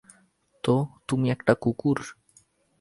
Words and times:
তো, 0.63 0.75
তুমি 1.07 1.27
একটা 1.31 1.53
কুকুর। 1.55 1.97